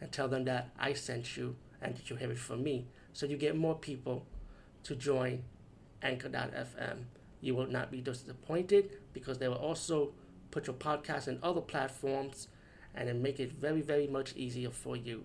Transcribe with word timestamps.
and 0.00 0.10
tell 0.12 0.28
them 0.28 0.44
that 0.44 0.70
I 0.78 0.92
sent 0.92 1.36
you 1.36 1.56
and 1.80 1.96
that 1.96 2.10
you 2.10 2.16
have 2.16 2.30
it 2.30 2.38
from 2.38 2.62
me. 2.62 2.86
So 3.12 3.26
you 3.26 3.36
get 3.36 3.56
more 3.56 3.74
people 3.74 4.26
to 4.84 4.94
join 4.94 5.44
Anchor.fm. 6.02 7.04
You 7.40 7.54
will 7.54 7.66
not 7.66 7.90
be 7.90 8.00
disappointed 8.00 8.90
because 9.12 9.38
they 9.38 9.48
will 9.48 9.56
also 9.56 10.12
put 10.50 10.66
your 10.66 10.76
podcast 10.76 11.28
in 11.28 11.38
other 11.42 11.60
platforms 11.60 12.48
and 12.94 13.08
then 13.08 13.22
make 13.22 13.40
it 13.40 13.52
very, 13.52 13.80
very 13.80 14.06
much 14.06 14.34
easier 14.36 14.70
for 14.70 14.96
you. 14.96 15.24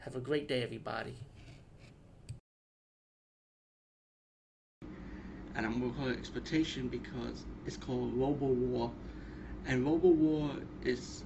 Have 0.00 0.14
a 0.14 0.20
great 0.20 0.46
day, 0.48 0.62
everybody. 0.62 1.16
and 5.56 5.64
I'm 5.64 5.80
gonna 5.80 5.92
call 5.94 6.08
it 6.08 6.18
exploitation 6.18 6.88
because 6.88 7.44
it's 7.64 7.78
called 7.78 8.14
Robo 8.14 8.46
War, 8.46 8.92
and 9.66 9.84
Robo 9.84 10.08
War 10.08 10.50
is 10.84 11.24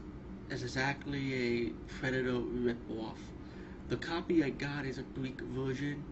is 0.50 0.62
exactly 0.62 1.34
a 1.34 1.70
Predator 2.00 2.32
ripoff. 2.32 3.16
The 3.88 3.96
copy 3.96 4.44
I 4.44 4.50
got 4.50 4.84
is 4.84 4.98
a 4.98 5.02
Greek 5.02 5.40
version 5.40 6.02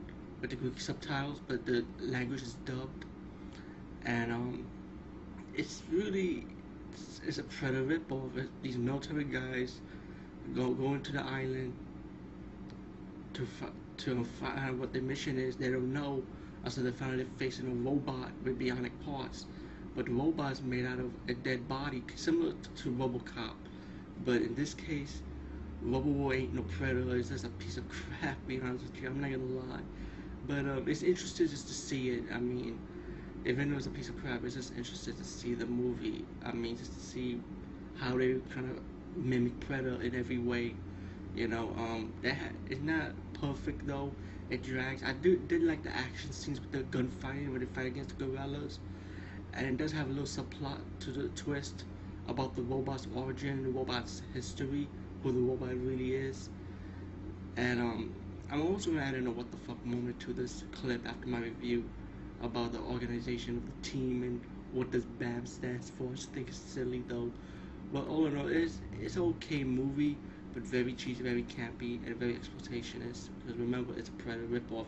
with 0.40 0.50
the 0.50 0.56
Greek 0.56 0.80
subtitles, 0.80 1.40
but 1.46 1.66
the 1.66 1.84
language 2.00 2.42
is 2.42 2.54
dubbed, 2.64 3.04
and 4.04 4.32
um, 4.32 4.66
it's 5.54 5.82
really 5.90 6.46
it's, 6.92 7.20
it's 7.26 7.38
a 7.38 7.44
Predator 7.44 7.84
ripoff. 7.84 8.36
It's 8.36 8.48
these 8.62 8.76
military 8.76 9.24
guys 9.24 9.80
go 10.54 10.70
go 10.70 10.94
into 10.94 11.12
the 11.12 11.22
island 11.22 11.74
to 13.34 13.46
to 13.98 14.24
find 14.40 14.58
out 14.58 14.74
what 14.74 14.92
their 14.92 15.02
mission 15.02 15.38
is. 15.38 15.56
They 15.56 15.70
don't 15.70 15.92
know 15.92 16.22
so 16.66 16.82
they 16.82 16.90
found 16.90 17.20
it 17.20 17.26
facing 17.38 17.70
a 17.70 17.74
robot 17.74 18.30
with 18.44 18.58
bionic 18.58 18.90
parts. 19.04 19.46
But 19.94 20.06
the 20.06 20.12
robot 20.12 20.52
is 20.52 20.62
made 20.62 20.84
out 20.84 20.98
of 20.98 21.10
a 21.28 21.34
dead 21.34 21.68
body, 21.68 22.02
similar 22.14 22.52
to 22.52 22.90
Robocop. 22.90 23.54
But 24.24 24.42
in 24.42 24.54
this 24.54 24.74
case, 24.74 25.22
Robo 25.82 26.32
ain't 26.32 26.54
no 26.54 26.62
predator. 26.62 27.16
It's 27.16 27.28
just 27.30 27.44
a 27.44 27.48
piece 27.50 27.76
of 27.76 27.84
crap, 28.20 28.36
being 28.46 28.62
honest 28.62 28.84
with 28.84 29.00
you. 29.02 29.08
I'm 29.08 29.20
not 29.20 29.30
gonna 29.30 29.44
lie. 29.72 29.80
But 30.46 30.60
um, 30.60 30.84
it's 30.88 31.02
interesting 31.02 31.48
just 31.48 31.68
to 31.68 31.74
see 31.74 32.10
it. 32.10 32.24
I 32.32 32.38
mean, 32.38 32.78
even 33.44 33.70
though 33.70 33.76
it's 33.76 33.86
a 33.86 33.90
piece 33.90 34.08
of 34.08 34.20
crap, 34.20 34.44
it's 34.44 34.54
just 34.54 34.76
interesting 34.76 35.14
to 35.16 35.24
see 35.24 35.54
the 35.54 35.66
movie. 35.66 36.24
I 36.44 36.52
mean, 36.52 36.76
just 36.76 36.92
to 36.94 37.00
see 37.00 37.40
how 37.96 38.16
they 38.16 38.34
kind 38.54 38.70
of 38.70 38.80
mimic 39.16 39.58
Predator 39.60 40.00
in 40.02 40.14
every 40.14 40.38
way. 40.38 40.74
You 41.34 41.48
know, 41.48 41.72
um, 41.76 42.12
that 42.22 42.36
it's 42.68 42.82
not 42.82 43.12
perfect 43.34 43.86
though. 43.86 44.12
It 44.50 44.62
drags. 44.62 45.02
I 45.04 45.12
do 45.12 45.36
did 45.36 45.62
like 45.62 45.82
the 45.82 45.94
action 45.96 46.32
scenes 46.32 46.60
with 46.60 46.72
the 46.72 46.82
gunfighting 46.96 47.50
when 47.52 47.60
they 47.60 47.66
fight 47.66 47.86
against 47.86 48.18
the 48.18 48.24
guerrillas, 48.24 48.78
and 49.54 49.66
it 49.66 49.76
does 49.76 49.92
have 49.92 50.06
a 50.08 50.10
little 50.10 50.24
subplot 50.24 50.80
to 51.00 51.10
the 51.12 51.28
twist 51.28 51.84
about 52.28 52.54
the 52.56 52.62
robot's 52.62 53.06
origin, 53.14 53.62
the 53.64 53.70
robot's 53.70 54.22
history, 54.34 54.88
who 55.22 55.32
the 55.32 55.40
robot 55.40 55.70
really 55.84 56.14
is. 56.14 56.48
And 57.56 57.80
um, 57.80 58.14
I'm 58.50 58.62
also 58.62 58.90
gonna 58.90 59.02
add 59.02 59.14
in 59.14 59.26
a 59.26 59.30
what 59.30 59.50
the 59.50 59.56
fuck 59.58 59.84
moment 59.84 60.20
to 60.20 60.32
this 60.32 60.64
clip 60.72 61.06
after 61.06 61.28
my 61.28 61.38
review 61.40 61.84
about 62.42 62.72
the 62.72 62.78
organization 62.80 63.56
of 63.56 63.66
the 63.66 63.88
team 63.88 64.22
and 64.22 64.40
what 64.72 64.90
does 64.90 65.04
BAM 65.04 65.46
stands 65.46 65.90
for. 65.90 66.04
I 66.10 66.14
just 66.14 66.30
think 66.32 66.48
it's 66.48 66.58
silly 66.58 67.02
though. 67.08 67.30
But 67.92 68.06
all 68.08 68.26
in 68.26 68.36
all, 68.36 68.48
it's 68.48 68.78
it's 69.00 69.16
an 69.16 69.22
okay 69.22 69.64
movie 69.64 70.16
but 70.54 70.62
very 70.62 70.92
cheesy, 70.94 71.22
very 71.22 71.42
campy, 71.44 72.04
and 72.06 72.16
very 72.16 72.34
exploitationist. 72.34 73.28
Because 73.40 73.58
remember, 73.58 73.94
it's 73.98 74.08
a 74.08 74.12
Predator 74.12 74.46
ripoff. 74.46 74.86